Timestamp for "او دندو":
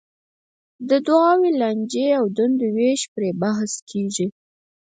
2.19-2.67